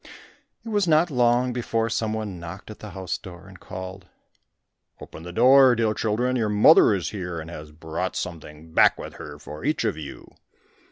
[0.65, 4.07] It was not long before some one knocked at the house door and called,
[4.99, 9.17] "Open the door, dear children; your mother is here, and has brought something back with
[9.17, 10.33] her for each of you."